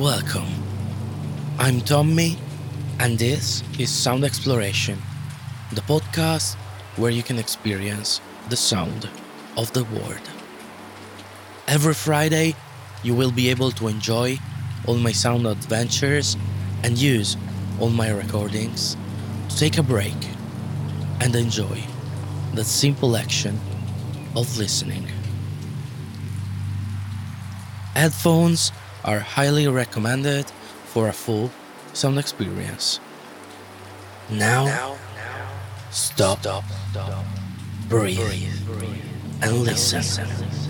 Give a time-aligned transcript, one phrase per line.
[0.00, 0.48] Welcome.
[1.58, 2.38] I'm Tommy,
[2.98, 4.98] and this is Sound Exploration,
[5.72, 6.54] the podcast
[6.96, 9.10] where you can experience the sound
[9.58, 10.30] of the world.
[11.68, 12.54] Every Friday,
[13.02, 14.38] you will be able to enjoy
[14.86, 16.34] all my sound adventures
[16.82, 17.36] and use
[17.78, 18.96] all my recordings
[19.50, 20.16] to take a break
[21.20, 21.78] and enjoy
[22.54, 23.60] the simple action
[24.34, 25.06] of listening.
[27.94, 28.72] Headphones
[29.04, 30.46] are highly recommended
[30.86, 31.50] for a full
[31.92, 33.00] sound experience.
[34.28, 34.96] Now,
[35.90, 37.24] stop, stop, stop
[37.90, 38.46] breathe,
[39.42, 40.69] and listen.